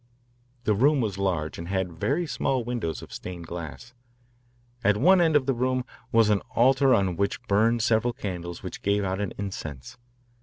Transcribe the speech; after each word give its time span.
The 0.63 0.73
room 0.73 0.99
was 0.99 1.19
large 1.19 1.59
and 1.59 1.67
had 1.67 1.91
very 1.91 2.25
small 2.25 2.63
windows 2.63 3.03
of 3.03 3.13
stained 3.13 3.45
glass. 3.45 3.93
At 4.83 4.97
one 4.97 5.21
end 5.21 5.35
of 5.35 5.45
the 5.45 5.53
room 5.53 5.85
was 6.11 6.31
an 6.31 6.41
altar 6.55 6.95
on 6.95 7.15
which 7.17 7.39
burned 7.43 7.83
several 7.83 8.11
candles 8.11 8.63
which 8.63 8.81
gave 8.81 9.03
out 9.03 9.21
an 9.21 9.31
incense. 9.37 9.99